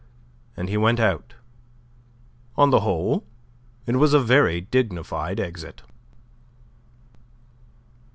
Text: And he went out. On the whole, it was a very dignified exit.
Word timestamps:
And 0.57 0.67
he 0.67 0.77
went 0.77 0.99
out. 0.99 1.35
On 2.55 2.71
the 2.71 2.79
whole, 2.79 3.23
it 3.85 3.97
was 3.97 4.15
a 4.15 4.19
very 4.19 4.59
dignified 4.59 5.39
exit. 5.39 5.83